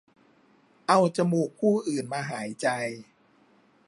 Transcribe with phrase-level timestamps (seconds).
[0.87, 2.67] เอาจมูกผู้อื่นมาหายใจ